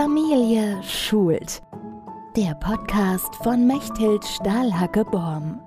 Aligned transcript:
Familie 0.00 0.80
schult. 0.84 1.60
Der 2.36 2.54
Podcast 2.54 3.34
von 3.42 3.66
Mechthild 3.66 4.24
Stahlhacke-Borm. 4.24 5.58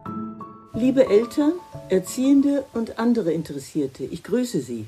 Liebe 0.73 1.05
Eltern, 1.10 1.52
Erziehende 1.89 2.63
und 2.71 2.97
andere 2.97 3.33
Interessierte, 3.33 4.05
ich 4.05 4.23
grüße 4.23 4.62
Sie. 4.62 4.88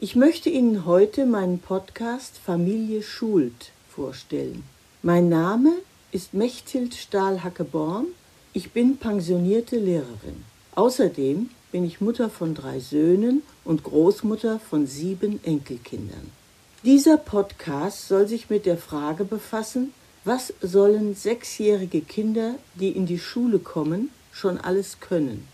Ich 0.00 0.16
möchte 0.16 0.50
Ihnen 0.50 0.86
heute 0.86 1.24
meinen 1.24 1.60
Podcast 1.60 2.36
Familie 2.36 3.04
schult 3.04 3.70
vorstellen. 3.88 4.64
Mein 5.04 5.28
Name 5.28 5.70
ist 6.10 6.34
Mechthild 6.34 6.96
Stahlhacke-Borm. 6.96 8.06
Ich 8.54 8.72
bin 8.72 8.96
pensionierte 8.96 9.76
Lehrerin. 9.76 10.42
Außerdem 10.74 11.50
bin 11.70 11.84
ich 11.84 12.00
Mutter 12.00 12.28
von 12.28 12.56
drei 12.56 12.80
Söhnen 12.80 13.44
und 13.64 13.84
Großmutter 13.84 14.58
von 14.58 14.88
sieben 14.88 15.38
Enkelkindern. 15.44 16.39
Dieser 16.82 17.18
Podcast 17.18 18.08
soll 18.08 18.26
sich 18.26 18.48
mit 18.48 18.64
der 18.64 18.78
Frage 18.78 19.26
befassen, 19.26 19.92
was 20.24 20.54
sollen 20.62 21.14
sechsjährige 21.14 22.00
Kinder, 22.00 22.54
die 22.74 22.88
in 22.88 23.04
die 23.04 23.18
Schule 23.18 23.58
kommen, 23.58 24.08
schon 24.32 24.56
alles 24.56 24.98
können? 24.98 25.46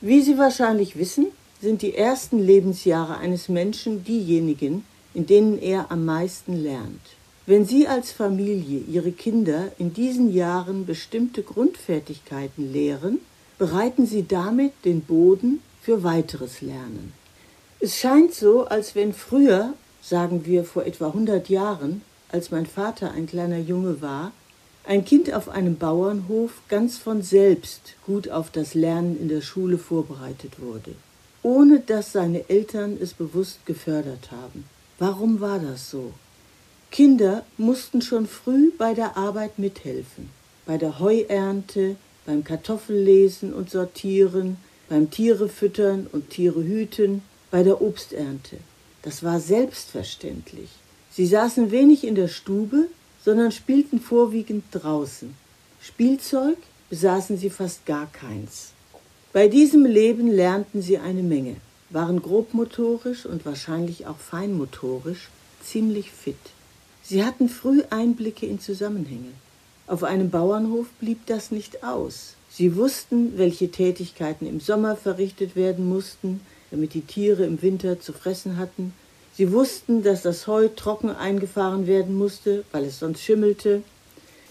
Wie 0.00 0.22
Sie 0.22 0.38
wahrscheinlich 0.38 0.96
wissen, 0.96 1.26
sind 1.60 1.82
die 1.82 1.94
ersten 1.94 2.38
Lebensjahre 2.38 3.18
eines 3.18 3.50
Menschen 3.50 4.04
diejenigen, 4.04 4.86
in 5.12 5.26
denen 5.26 5.58
er 5.58 5.90
am 5.90 6.06
meisten 6.06 6.62
lernt. 6.62 7.02
Wenn 7.44 7.66
Sie 7.66 7.86
als 7.86 8.10
Familie 8.10 8.78
Ihre 8.78 9.12
Kinder 9.12 9.72
in 9.78 9.92
diesen 9.92 10.32
Jahren 10.32 10.86
bestimmte 10.86 11.42
Grundfertigkeiten 11.42 12.72
lehren, 12.72 13.18
bereiten 13.58 14.06
Sie 14.06 14.26
damit 14.26 14.72
den 14.86 15.02
Boden 15.02 15.60
für 15.82 16.02
weiteres 16.04 16.62
Lernen. 16.62 17.12
Es 17.80 17.98
scheint 17.98 18.32
so, 18.32 18.64
als 18.64 18.94
wenn 18.94 19.12
früher 19.12 19.74
sagen 20.02 20.46
wir 20.46 20.64
vor 20.64 20.86
etwa 20.86 21.08
100 21.08 21.48
Jahren, 21.48 22.02
als 22.30 22.50
mein 22.50 22.66
Vater 22.66 23.12
ein 23.12 23.26
kleiner 23.26 23.58
Junge 23.58 24.00
war, 24.00 24.32
ein 24.84 25.04
Kind 25.04 25.32
auf 25.32 25.48
einem 25.48 25.76
Bauernhof 25.76 26.52
ganz 26.68 26.96
von 26.98 27.22
selbst 27.22 27.94
gut 28.06 28.30
auf 28.30 28.50
das 28.50 28.74
Lernen 28.74 29.20
in 29.20 29.28
der 29.28 29.40
Schule 29.42 29.78
vorbereitet 29.78 30.60
wurde, 30.60 30.94
ohne 31.42 31.80
dass 31.80 32.12
seine 32.12 32.48
Eltern 32.48 32.96
es 33.00 33.14
bewusst 33.14 33.66
gefördert 33.66 34.30
haben. 34.30 34.64
Warum 34.98 35.40
war 35.40 35.58
das 35.58 35.90
so? 35.90 36.12
Kinder 36.90 37.44
mussten 37.56 38.02
schon 38.02 38.26
früh 38.26 38.72
bei 38.76 38.94
der 38.94 39.16
Arbeit 39.16 39.58
mithelfen, 39.58 40.30
bei 40.66 40.76
der 40.76 40.98
Heuernte, 40.98 41.96
beim 42.26 42.42
Kartoffellesen 42.42 43.52
und 43.52 43.70
Sortieren, 43.70 44.56
beim 44.88 45.10
Tiere 45.10 45.48
füttern 45.48 46.08
und 46.10 46.30
Tiere 46.30 46.62
hüten, 46.64 47.22
bei 47.50 47.62
der 47.62 47.80
Obsternte. 47.80 48.56
Das 49.02 49.22
war 49.22 49.40
selbstverständlich. 49.40 50.68
Sie 51.10 51.26
saßen 51.26 51.70
wenig 51.70 52.04
in 52.04 52.14
der 52.14 52.28
Stube, 52.28 52.88
sondern 53.24 53.52
spielten 53.52 54.00
vorwiegend 54.00 54.64
draußen. 54.72 55.34
Spielzeug 55.80 56.56
besaßen 56.88 57.36
sie 57.38 57.50
fast 57.50 57.86
gar 57.86 58.06
keins. 58.12 58.72
Bei 59.32 59.48
diesem 59.48 59.84
Leben 59.84 60.26
lernten 60.26 60.82
sie 60.82 60.98
eine 60.98 61.22
Menge, 61.22 61.56
waren 61.90 62.20
grobmotorisch 62.20 63.26
und 63.26 63.46
wahrscheinlich 63.46 64.06
auch 64.06 64.18
feinmotorisch 64.18 65.28
ziemlich 65.62 66.10
fit. 66.10 66.36
Sie 67.02 67.24
hatten 67.24 67.48
früh 67.48 67.82
Einblicke 67.90 68.46
in 68.46 68.60
Zusammenhänge. 68.60 69.32
Auf 69.86 70.04
einem 70.04 70.30
Bauernhof 70.30 70.86
blieb 71.00 71.26
das 71.26 71.50
nicht 71.50 71.82
aus. 71.82 72.34
Sie 72.50 72.76
wussten, 72.76 73.38
welche 73.38 73.70
Tätigkeiten 73.70 74.46
im 74.46 74.60
Sommer 74.60 74.96
verrichtet 74.96 75.56
werden 75.56 75.88
mussten, 75.88 76.40
damit 76.70 76.94
die 76.94 77.02
Tiere 77.02 77.44
im 77.44 77.62
Winter 77.62 78.00
zu 78.00 78.12
fressen 78.12 78.56
hatten. 78.56 78.92
Sie 79.34 79.52
wussten, 79.52 80.02
dass 80.02 80.22
das 80.22 80.46
Heu 80.46 80.68
trocken 80.68 81.10
eingefahren 81.10 81.86
werden 81.86 82.16
musste, 82.16 82.64
weil 82.72 82.84
es 82.84 82.98
sonst 82.98 83.22
schimmelte. 83.22 83.82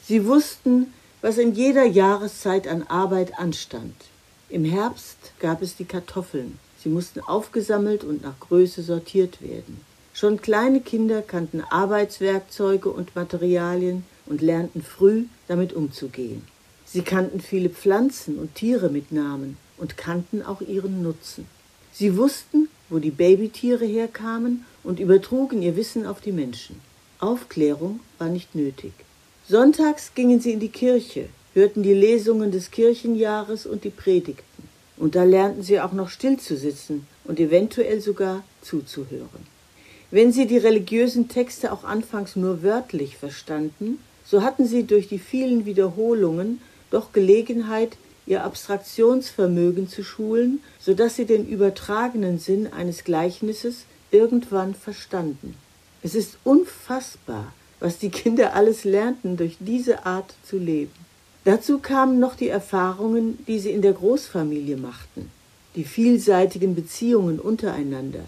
Sie 0.05 0.25
wussten, 0.25 0.93
was 1.21 1.37
in 1.37 1.53
jeder 1.53 1.85
Jahreszeit 1.85 2.67
an 2.67 2.83
Arbeit 2.83 3.37
anstand. 3.37 3.95
Im 4.49 4.65
Herbst 4.65 5.17
gab 5.39 5.61
es 5.61 5.75
die 5.75 5.85
Kartoffeln. 5.85 6.57
Sie 6.81 6.89
mussten 6.89 7.19
aufgesammelt 7.19 8.03
und 8.03 8.23
nach 8.23 8.39
Größe 8.39 8.81
sortiert 8.81 9.41
werden. 9.41 9.81
Schon 10.13 10.41
kleine 10.41 10.81
Kinder 10.81 11.21
kannten 11.21 11.61
Arbeitswerkzeuge 11.61 12.89
und 12.89 13.15
Materialien 13.15 14.05
und 14.25 14.41
lernten 14.41 14.81
früh 14.81 15.25
damit 15.47 15.73
umzugehen. 15.73 16.41
Sie 16.85 17.01
kannten 17.01 17.41
viele 17.41 17.69
Pflanzen 17.69 18.39
und 18.39 18.55
Tiere 18.55 18.89
mit 18.89 19.11
Namen 19.11 19.57
und 19.77 19.97
kannten 19.97 20.41
auch 20.41 20.61
ihren 20.61 21.03
Nutzen. 21.03 21.45
Sie 21.91 22.17
wussten, 22.17 22.69
wo 22.89 22.99
die 22.99 23.11
Babytiere 23.11 23.85
herkamen 23.85 24.65
und 24.83 24.99
übertrugen 24.99 25.61
ihr 25.61 25.75
Wissen 25.75 26.05
auf 26.05 26.21
die 26.21 26.31
Menschen. 26.31 26.79
Aufklärung 27.19 27.99
war 28.17 28.29
nicht 28.29 28.55
nötig. 28.55 28.93
Sonntags 29.47 30.13
gingen 30.15 30.39
sie 30.39 30.53
in 30.53 30.59
die 30.59 30.69
Kirche, 30.69 31.27
hörten 31.53 31.83
die 31.83 31.93
Lesungen 31.93 32.51
des 32.51 32.71
Kirchenjahres 32.71 33.65
und 33.65 33.83
die 33.83 33.89
Predigten. 33.89 34.63
Und 34.97 35.15
da 35.15 35.23
lernten 35.23 35.63
sie 35.63 35.79
auch 35.79 35.93
noch 35.93 36.09
stillzusitzen 36.09 37.07
und 37.23 37.39
eventuell 37.39 38.01
sogar 38.01 38.43
zuzuhören. 38.61 39.47
Wenn 40.11 40.31
sie 40.31 40.47
die 40.47 40.57
religiösen 40.57 41.27
Texte 41.27 41.71
auch 41.71 41.83
anfangs 41.83 42.35
nur 42.35 42.63
wörtlich 42.63 43.17
verstanden, 43.17 43.99
so 44.25 44.41
hatten 44.43 44.65
sie 44.65 44.83
durch 44.83 45.07
die 45.07 45.19
vielen 45.19 45.65
Wiederholungen 45.65 46.61
doch 46.91 47.13
Gelegenheit, 47.13 47.97
ihr 48.29 48.43
Abstraktionsvermögen 48.43 49.89
zu 49.89 50.03
schulen, 50.03 50.61
so 50.79 50.93
dass 50.93 51.15
sie 51.15 51.25
den 51.25 51.47
übertragenen 51.47 52.37
Sinn 52.37 52.71
eines 52.71 53.03
Gleichnisses 53.03 53.85
irgendwann 54.11 54.75
verstanden. 54.75 55.55
Es 56.03 56.13
ist 56.13 56.37
unfassbar, 56.43 57.51
was 57.79 57.97
die 57.97 58.11
Kinder 58.11 58.53
alles 58.53 58.83
lernten 58.83 59.35
durch 59.35 59.57
diese 59.59 60.05
Art 60.05 60.35
zu 60.43 60.57
leben. 60.57 60.93
Dazu 61.43 61.79
kamen 61.79 62.19
noch 62.19 62.35
die 62.35 62.49
Erfahrungen, 62.49 63.39
die 63.47 63.57
sie 63.57 63.71
in 63.71 63.81
der 63.81 63.93
Großfamilie 63.93 64.77
machten, 64.77 65.31
die 65.75 65.83
vielseitigen 65.83 66.75
Beziehungen 66.75 67.39
untereinander, 67.39 68.23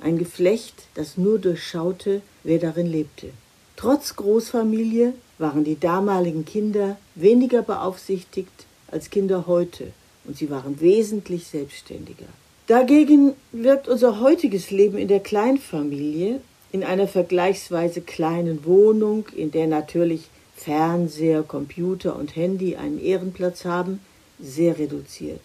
ein 0.00 0.18
Geflecht, 0.18 0.74
das 0.94 1.16
nur 1.16 1.38
durchschaute, 1.38 2.22
wer 2.42 2.58
darin 2.58 2.86
lebte. 2.86 3.30
Trotz 3.76 4.16
Großfamilie 4.16 5.14
waren 5.38 5.62
die 5.62 5.78
damaligen 5.78 6.44
Kinder 6.44 6.96
weniger 7.14 7.62
beaufsichtigt 7.62 8.66
als 8.94 9.10
Kinder 9.10 9.46
heute 9.46 9.92
und 10.24 10.38
sie 10.38 10.48
waren 10.48 10.80
wesentlich 10.80 11.46
selbstständiger. 11.46 12.26
Dagegen 12.66 13.34
wirkt 13.52 13.88
unser 13.88 14.20
heutiges 14.20 14.70
Leben 14.70 14.96
in 14.96 15.08
der 15.08 15.20
Kleinfamilie, 15.20 16.40
in 16.72 16.82
einer 16.82 17.06
vergleichsweise 17.06 18.00
kleinen 18.00 18.64
Wohnung, 18.64 19.26
in 19.36 19.50
der 19.50 19.66
natürlich 19.66 20.28
Fernseher, 20.56 21.42
Computer 21.42 22.16
und 22.16 22.34
Handy 22.36 22.76
einen 22.76 22.98
Ehrenplatz 22.98 23.66
haben, 23.66 24.00
sehr 24.40 24.78
reduziert. 24.78 25.42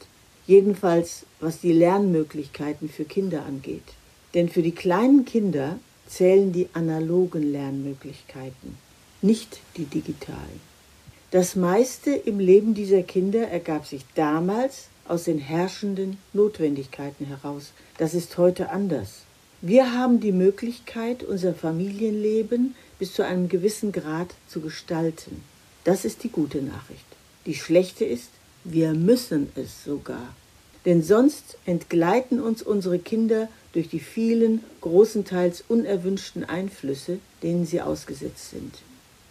Jedenfalls 0.48 1.26
was 1.40 1.62
die 1.62 1.74
Lernmöglichkeiten 1.74 2.90
für 2.90 3.06
Kinder 3.06 3.46
angeht. 3.46 3.84
Denn 4.34 4.50
für 4.50 4.62
die 4.62 4.72
kleinen 4.72 5.26
Kinder 5.26 5.80
zählen 6.08 6.52
die 6.52 6.68
analogen 6.74 7.52
Lernmöglichkeiten, 7.52 8.78
nicht 9.22 9.60
die 9.78 9.86
digitalen. 9.86 10.62
Das 11.32 11.56
meiste 11.56 12.10
im 12.10 12.40
Leben 12.40 12.74
dieser 12.74 13.04
Kinder 13.04 13.50
ergab 13.50 13.86
sich 13.86 14.04
damals 14.16 14.88
aus 15.08 15.26
den 15.26 15.38
herrschenden 15.38 16.18
Notwendigkeiten 16.34 17.26
heraus. 17.26 17.72
Das 18.00 18.16
ist 18.16 18.40
heute 18.40 18.72
anders. 18.72 19.22
Wir 19.62 19.94
haben 19.94 20.22
die 20.22 20.32
Möglichkeit, 20.32 21.22
unser 21.24 21.54
Familienleben 21.54 22.74
bis 22.98 23.14
zu 23.14 23.24
einem 23.24 23.48
gewissen 23.48 23.92
Grad 23.92 24.30
zu 24.48 24.60
gestalten. 24.60 25.44
Das 25.84 26.04
ist 26.04 26.24
die 26.24 26.30
gute 26.30 26.64
Nachricht. 26.64 27.06
Die 27.46 27.54
schlechte 27.54 28.06
ist, 28.06 28.30
wir 28.64 28.94
müssen 28.94 29.52
es 29.54 29.84
sogar. 29.84 30.34
Denn 30.86 31.04
sonst 31.04 31.58
entgleiten 31.66 32.40
uns 32.42 32.64
unsere 32.64 32.98
Kinder 32.98 33.50
durch 33.74 33.88
die 33.88 34.00
vielen, 34.00 34.64
großenteils 34.82 35.64
unerwünschten 35.68 36.44
Einflüsse, 36.44 37.20
denen 37.44 37.68
sie 37.68 37.82
ausgesetzt 37.82 38.50
sind. 38.50 38.80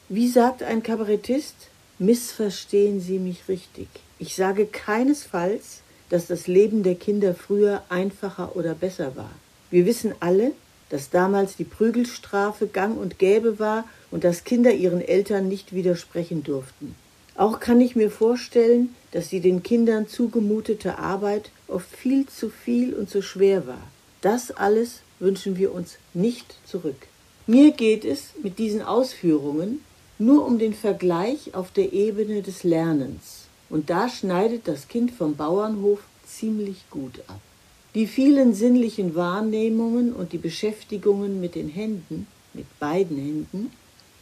Wie 0.09 0.29
sagt 0.29 0.63
ein 0.63 0.85
Kabarettist, 0.85 1.57
Missverstehen 1.99 3.01
Sie 3.01 3.19
mich 3.19 3.49
richtig. 3.49 3.89
Ich 4.19 4.37
sage 4.37 4.67
keinesfalls, 4.67 5.83
dass 6.11 6.27
das 6.27 6.47
Leben 6.47 6.83
der 6.83 6.95
Kinder 6.95 7.35
früher 7.35 7.83
einfacher 7.89 8.57
oder 8.57 8.75
besser 8.75 9.17
war. 9.17 9.33
Wir 9.71 9.85
wissen 9.85 10.15
alle, 10.21 10.53
dass 10.91 11.11
damals 11.11 11.57
die 11.57 11.65
Prügelstrafe 11.65 12.67
gang 12.67 12.97
und 12.97 13.19
gäbe 13.19 13.59
war 13.59 13.85
und 14.11 14.25
dass 14.25 14.45
Kinder 14.45 14.73
ihren 14.73 15.03
Eltern 15.03 15.49
nicht 15.49 15.75
widersprechen 15.75 16.43
durften. 16.43 16.95
Auch 17.35 17.61
kann 17.61 17.81
ich 17.81 17.95
mir 17.95 18.11
vorstellen, 18.11 18.95
dass 19.13 19.29
die 19.29 19.41
den 19.41 19.63
Kindern 19.63 20.09
zugemutete 20.09 20.99
Arbeit 20.99 21.51
oft 21.67 21.89
viel 21.89 22.27
zu 22.27 22.51
viel 22.51 22.95
und 22.95 23.11
zu 23.11 23.23
schwer 23.23 23.67
war. 23.67 23.83
Das 24.23 24.51
alles 24.51 25.01
wünschen 25.21 25.57
wir 25.57 25.73
uns 25.73 25.99
nicht 26.15 26.57
zurück. 26.65 27.07
Mir 27.47 27.73
geht 27.73 28.05
es 28.05 28.33
mit 28.43 28.59
diesen 28.59 28.83
Ausführungen 28.83 29.85
nur 30.19 30.47
um 30.47 30.59
den 30.59 30.75
Vergleich 30.75 31.55
auf 31.55 31.71
der 31.71 31.93
Ebene 31.93 32.43
des 32.43 32.65
Lernens. 32.65 33.47
Und 33.71 33.91
da 33.91 34.09
schneidet 34.09 34.67
das 34.67 34.89
Kind 34.89 35.11
vom 35.11 35.37
Bauernhof 35.37 36.01
ziemlich 36.27 36.85
gut 36.91 37.21
ab. 37.29 37.41
Die 37.95 38.07
vielen 38.07 38.55
sinnlichen 38.55 39.15
Wahrnehmungen 39.15 40.13
und 40.13 40.33
die 40.33 40.39
Beschäftigungen 40.39 41.41
mit 41.41 41.55
den 41.55 41.69
Händen, 41.69 42.27
mit 42.55 42.67
beiden 42.79 43.17
Händen, 43.17 43.71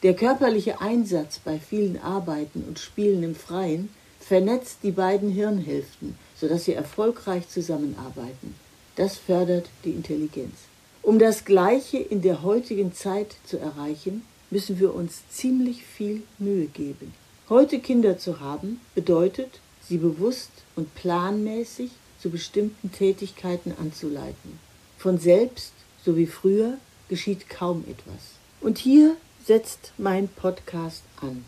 Der 0.02 0.14
körperliche 0.14 0.80
Einsatz 0.80 1.38
bei 1.38 1.58
vielen 1.58 2.00
Arbeiten 2.00 2.64
und 2.68 2.78
Spielen 2.78 3.22
im 3.22 3.34
Freien 3.34 3.88
vernetzt 4.20 4.80
die 4.82 4.90
beiden 4.90 5.30
Hirnhälften, 5.30 6.16
sodass 6.38 6.64
sie 6.64 6.74
erfolgreich 6.74 7.48
zusammenarbeiten. 7.48 8.54
Das 8.96 9.16
fördert 9.16 9.68
die 9.84 9.90
Intelligenz. 9.90 10.54
Um 11.02 11.18
das 11.18 11.44
Gleiche 11.44 11.98
in 11.98 12.20
der 12.20 12.42
heutigen 12.42 12.92
Zeit 12.92 13.36
zu 13.46 13.58
erreichen, 13.58 14.22
müssen 14.56 14.80
wir 14.80 14.94
uns 14.94 15.28
ziemlich 15.28 15.84
viel 15.84 16.22
Mühe 16.38 16.64
geben. 16.64 17.12
Heute 17.50 17.78
Kinder 17.78 18.16
zu 18.16 18.40
haben, 18.40 18.80
bedeutet, 18.94 19.60
sie 19.86 19.98
bewusst 19.98 20.50
und 20.76 20.94
planmäßig 20.94 21.90
zu 22.22 22.30
bestimmten 22.30 22.90
Tätigkeiten 22.90 23.74
anzuleiten. 23.78 24.58
Von 24.96 25.18
selbst, 25.18 25.74
so 26.02 26.16
wie 26.16 26.26
früher, 26.26 26.78
geschieht 27.10 27.50
kaum 27.50 27.84
etwas. 27.86 28.22
Und 28.62 28.78
hier 28.78 29.16
setzt 29.44 29.92
mein 29.98 30.26
Podcast 30.26 31.02
an. 31.20 31.44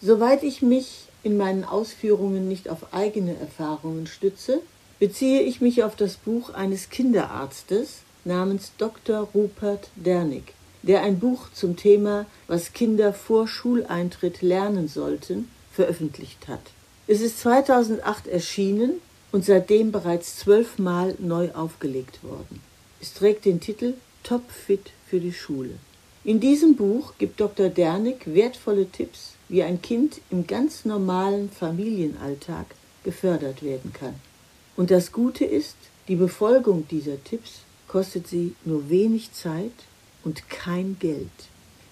Soweit 0.00 0.44
ich 0.44 0.62
mich 0.62 1.06
in 1.24 1.36
meinen 1.36 1.64
Ausführungen 1.64 2.46
nicht 2.46 2.68
auf 2.68 2.94
eigene 2.94 3.36
Erfahrungen 3.36 4.06
stütze, 4.06 4.60
beziehe 5.00 5.42
ich 5.42 5.60
mich 5.60 5.82
auf 5.82 5.96
das 5.96 6.14
Buch 6.14 6.50
eines 6.50 6.88
Kinderarztes 6.88 8.02
namens 8.24 8.70
Dr. 8.78 9.28
Rupert 9.34 9.90
Dernig, 9.96 10.53
der 10.86 11.02
ein 11.02 11.18
Buch 11.18 11.48
zum 11.52 11.76
Thema 11.76 12.26
Was 12.46 12.72
Kinder 12.72 13.12
vor 13.12 13.48
Schuleintritt 13.48 14.42
lernen 14.42 14.88
sollten 14.88 15.48
veröffentlicht 15.72 16.46
hat. 16.46 16.60
Es 17.06 17.20
ist 17.20 17.40
2008 17.40 18.26
erschienen 18.26 19.00
und 19.32 19.44
seitdem 19.44 19.92
bereits 19.92 20.36
zwölfmal 20.36 21.16
neu 21.18 21.50
aufgelegt 21.52 22.22
worden. 22.22 22.60
Es 23.00 23.14
trägt 23.14 23.44
den 23.44 23.60
Titel 23.60 23.94
Topfit 24.22 24.92
für 25.08 25.20
die 25.20 25.32
Schule. 25.32 25.74
In 26.22 26.40
diesem 26.40 26.76
Buch 26.76 27.14
gibt 27.18 27.40
Dr. 27.40 27.68
Dernig 27.68 28.22
wertvolle 28.26 28.86
Tipps, 28.86 29.34
wie 29.48 29.62
ein 29.62 29.82
Kind 29.82 30.20
im 30.30 30.46
ganz 30.46 30.84
normalen 30.84 31.50
Familienalltag 31.50 32.66
gefördert 33.04 33.62
werden 33.62 33.92
kann. 33.92 34.14
Und 34.76 34.90
das 34.90 35.12
Gute 35.12 35.44
ist, 35.44 35.76
die 36.08 36.16
Befolgung 36.16 36.86
dieser 36.88 37.22
Tipps 37.22 37.60
kostet 37.88 38.26
sie 38.26 38.54
nur 38.64 38.88
wenig 38.88 39.32
Zeit 39.32 39.72
und 40.24 40.48
kein 40.48 40.96
Geld. 40.98 41.28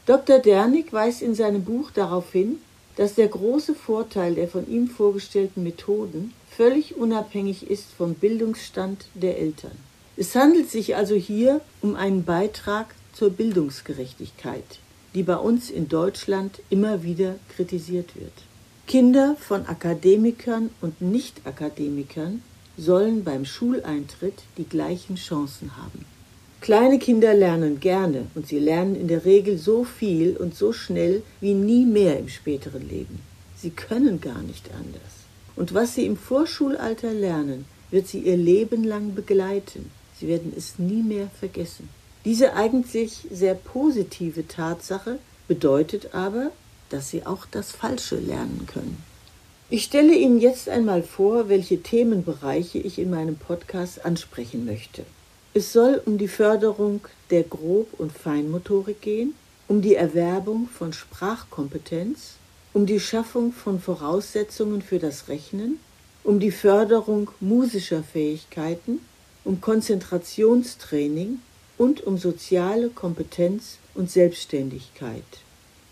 Dr. 0.07 0.39
Dernig 0.39 0.93
weist 0.93 1.23
in 1.23 1.35
seinem 1.35 1.65
Buch 1.65 1.91
darauf 1.91 2.33
hin, 2.33 2.59
dass 2.97 3.15
der 3.15 3.29
große 3.29 3.75
Vorteil 3.75 4.35
der 4.35 4.49
von 4.49 4.69
ihm 4.69 4.89
vorgestellten 4.89 5.63
Methoden 5.63 6.35
völlig 6.51 6.97
unabhängig 6.97 7.71
ist 7.71 7.87
vom 7.97 8.15
Bildungsstand 8.15 9.07
der 9.15 9.39
Eltern. 9.39 9.77
Es 10.17 10.35
handelt 10.35 10.71
sich 10.71 10.97
also 10.97 11.15
hier 11.15 11.61
um 11.81 11.97
einen 11.97 12.25
Beitrag 12.25 12.95
zur 13.15 13.31
Bildungsgerechtigkeit, 13.31 14.79
die 15.15 15.23
bei 15.23 15.37
uns 15.37 15.71
in 15.71 15.89
Deutschland 15.89 16.61
immer 16.69 17.03
wieder 17.03 17.37
kritisiert 17.55 18.15
wird. 18.15 18.33
Kinder 18.87 19.37
von 19.39 19.67
Akademikern 19.67 20.71
und 20.81 21.01
Nicht-Akademikern 21.01 22.43
sollen 22.77 23.25
beim 23.25 23.45
Schuleintritt 23.45 24.43
die 24.59 24.69
gleichen 24.69 25.17
Chancen 25.17 25.77
haben. 25.77 26.05
Kleine 26.63 27.01
Kinder 27.01 27.35
lernen 27.35 27.81
gerne 27.81 28.27
und 28.37 28.47
sie 28.47 28.61
lernen 28.61 28.95
in 28.95 29.09
der 29.09 29.25
Regel 29.25 29.59
so 29.59 29.83
viel 29.83 30.37
und 30.37 30.55
so 30.55 30.73
schnell 30.73 31.25
wie 31.41 31.55
nie 31.55 31.85
mehr 31.85 32.17
im 32.21 32.29
späteren 32.29 32.89
Leben. 32.89 33.19
Sie 33.57 33.71
können 33.71 34.21
gar 34.21 34.41
nicht 34.43 34.71
anders. 34.73 35.13
Und 35.57 35.75
was 35.75 35.97
sie 35.97 36.07
im 36.07 36.17
Vorschulalter 36.17 37.13
lernen, 37.13 37.65
wird 37.91 38.07
sie 38.07 38.21
ihr 38.21 38.37
Leben 38.37 38.85
lang 38.85 39.17
begleiten. 39.17 39.91
Sie 40.21 40.29
werden 40.29 40.53
es 40.57 40.79
nie 40.79 41.03
mehr 41.03 41.29
vergessen. 41.37 41.89
Diese 42.25 42.55
eigentlich 42.55 43.27
sehr 43.29 43.55
positive 43.55 44.47
Tatsache 44.47 45.19
bedeutet 45.49 46.15
aber, 46.15 46.53
dass 46.91 47.11
sie 47.11 47.27
auch 47.27 47.45
das 47.51 47.73
Falsche 47.73 48.21
lernen 48.21 48.69
können. 48.73 49.03
Ich 49.69 49.83
stelle 49.83 50.15
Ihnen 50.15 50.39
jetzt 50.39 50.69
einmal 50.69 51.03
vor, 51.03 51.49
welche 51.49 51.83
Themenbereiche 51.83 52.79
ich 52.79 53.01
in 53.01 53.11
meinem 53.11 53.35
Podcast 53.35 54.05
ansprechen 54.05 54.65
möchte. 54.65 55.05
Es 55.55 55.75
soll 55.75 56.01
um 56.07 56.17
die 56.17 56.29
Förderung 56.29 57.01
der 57.31 57.43
Grob- 57.43 57.99
und 57.99 58.11
Feinmotorik 58.11 59.03
gehen, 59.03 59.35
um 59.69 59.83
die 59.83 59.95
Erwerbung 59.95 60.67
von 60.67 60.95
Sprachkompetenz, 60.95 62.37
um 62.73 62.87
die 62.87 63.01
Schaffung 63.01 63.53
von 63.53 63.79
Voraussetzungen 63.79 64.81
für 64.81 64.99
das 64.99 65.29
Rechnen, 65.29 65.79
um 66.25 66.41
die 66.41 66.53
Förderung 66.53 67.31
musischer 67.41 68.03
Fähigkeiten, 68.03 69.01
um 69.45 69.61
Konzentrationstraining 69.61 71.41
und 71.77 72.03
um 72.03 72.17
soziale 72.17 72.89
Kompetenz 72.89 73.77
und 73.95 74.11
Selbstständigkeit. 74.11 75.23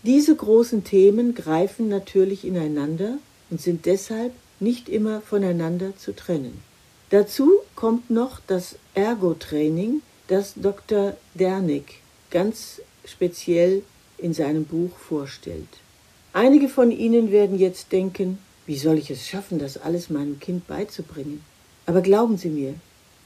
Diese 0.01 0.35
großen 0.35 0.83
Themen 0.83 1.35
greifen 1.35 1.87
natürlich 1.87 2.45
ineinander 2.45 3.19
und 3.51 3.61
sind 3.61 3.85
deshalb 3.85 4.33
nicht 4.59 4.89
immer 4.89 5.21
voneinander 5.21 5.95
zu 5.97 6.15
trennen. 6.15 6.70
Dazu 7.11 7.59
kommt 7.75 8.09
noch 8.09 8.39
das 8.47 8.75
Ergotraining, 8.93 10.01
das 10.29 10.53
Dr. 10.55 11.17
Dernig 11.33 11.99
ganz 12.29 12.81
speziell 13.03 13.83
in 14.17 14.33
seinem 14.33 14.63
Buch 14.63 14.95
vorstellt. 14.97 15.67
Einige 16.31 16.69
von 16.69 16.89
Ihnen 16.89 17.29
werden 17.29 17.59
jetzt 17.59 17.91
denken, 17.91 18.39
wie 18.65 18.77
soll 18.77 18.97
ich 18.97 19.11
es 19.11 19.27
schaffen, 19.27 19.59
das 19.59 19.77
alles 19.77 20.09
meinem 20.09 20.39
Kind 20.39 20.67
beizubringen? 20.67 21.43
Aber 21.85 21.99
glauben 21.99 22.37
Sie 22.37 22.47
mir, 22.47 22.75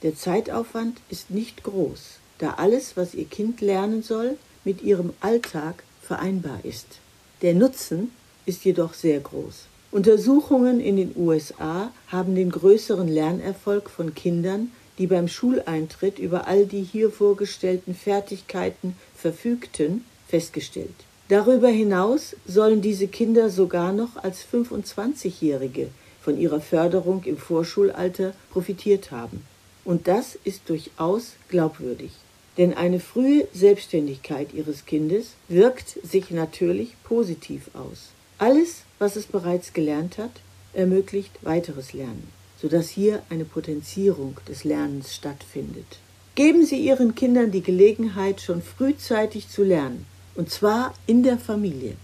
der 0.02 0.16
Zeitaufwand 0.16 0.98
ist 1.08 1.30
nicht 1.30 1.62
groß, 1.62 2.18
da 2.38 2.54
alles, 2.54 2.96
was 2.96 3.14
Ihr 3.14 3.26
Kind 3.26 3.60
lernen 3.60 4.02
soll, 4.02 4.36
mit 4.64 4.82
Ihrem 4.82 5.12
Alltag 5.20 5.84
vereinbar 6.02 6.58
ist. 6.64 6.98
Der 7.40 7.54
Nutzen 7.54 8.10
ist 8.46 8.64
jedoch 8.64 8.94
sehr 8.94 9.20
groß. 9.20 9.66
Untersuchungen 9.96 10.78
in 10.78 10.98
den 10.98 11.14
USA 11.16 11.90
haben 12.08 12.34
den 12.34 12.50
größeren 12.50 13.08
Lernerfolg 13.08 13.88
von 13.88 14.14
Kindern, 14.14 14.70
die 14.98 15.06
beim 15.06 15.26
Schuleintritt 15.26 16.18
über 16.18 16.46
all 16.46 16.66
die 16.66 16.82
hier 16.82 17.10
vorgestellten 17.10 17.94
Fertigkeiten 17.94 18.94
verfügten, 19.14 20.04
festgestellt. 20.28 20.92
Darüber 21.30 21.68
hinaus 21.68 22.36
sollen 22.46 22.82
diese 22.82 23.08
Kinder 23.08 23.48
sogar 23.48 23.94
noch 23.94 24.22
als 24.22 24.44
25-Jährige 24.52 25.88
von 26.20 26.38
ihrer 26.38 26.60
Förderung 26.60 27.24
im 27.24 27.38
Vorschulalter 27.38 28.34
profitiert 28.50 29.12
haben. 29.12 29.44
Und 29.82 30.08
das 30.08 30.38
ist 30.44 30.68
durchaus 30.68 31.36
glaubwürdig. 31.48 32.10
Denn 32.58 32.74
eine 32.74 33.00
frühe 33.00 33.48
Selbstständigkeit 33.54 34.52
ihres 34.52 34.84
Kindes 34.84 35.28
wirkt 35.48 35.98
sich 36.06 36.30
natürlich 36.32 37.02
positiv 37.02 37.70
aus. 37.72 38.10
Alles, 38.38 38.82
was 38.98 39.16
es 39.16 39.26
bereits 39.26 39.72
gelernt 39.72 40.18
hat, 40.18 40.30
ermöglicht 40.74 41.32
weiteres 41.40 41.94
Lernen, 41.94 42.28
sodass 42.60 42.90
hier 42.90 43.22
eine 43.30 43.46
Potenzierung 43.46 44.36
des 44.46 44.64
Lernens 44.64 45.14
stattfindet. 45.14 46.00
Geben 46.34 46.66
Sie 46.66 46.76
Ihren 46.76 47.14
Kindern 47.14 47.50
die 47.50 47.62
Gelegenheit, 47.62 48.42
schon 48.42 48.60
frühzeitig 48.60 49.48
zu 49.48 49.64
lernen, 49.64 50.04
und 50.34 50.50
zwar 50.50 50.92
in 51.06 51.22
der 51.22 51.38
Familie. 51.38 51.94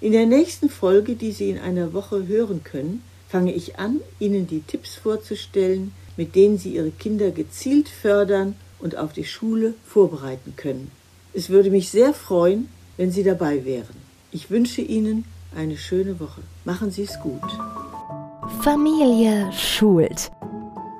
In 0.00 0.12
der 0.12 0.24
nächsten 0.24 0.70
Folge, 0.70 1.14
die 1.14 1.30
Sie 1.30 1.50
in 1.50 1.58
einer 1.58 1.92
Woche 1.92 2.26
hören 2.26 2.64
können, 2.64 3.02
fange 3.28 3.52
ich 3.52 3.78
an, 3.78 4.00
Ihnen 4.18 4.46
die 4.46 4.62
Tipps 4.62 4.94
vorzustellen, 4.94 5.92
mit 6.16 6.34
denen 6.34 6.56
Sie 6.56 6.74
Ihre 6.74 6.90
Kinder 6.90 7.30
gezielt 7.32 7.90
fördern 7.90 8.56
und 8.78 8.96
auf 8.96 9.12
die 9.12 9.26
Schule 9.26 9.74
vorbereiten 9.86 10.54
können. 10.56 10.90
Es 11.34 11.50
würde 11.50 11.70
mich 11.70 11.90
sehr 11.90 12.14
freuen, 12.14 12.68
wenn 12.96 13.12
Sie 13.12 13.24
dabei 13.24 13.66
wären. 13.66 13.96
Ich 14.32 14.50
wünsche 14.50 14.80
Ihnen 14.80 15.26
eine 15.56 15.76
schöne 15.76 16.18
Woche. 16.20 16.42
Machen 16.64 16.90
Sie 16.90 17.02
es 17.02 17.18
gut. 17.20 17.42
Familie 18.62 19.50
schult. 19.52 20.30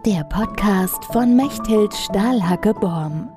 Der 0.04 0.24
Podcast 0.24 1.04
von 1.06 1.36
Mechthild 1.36 1.94
Stahlhacke-Borm. 1.94 3.28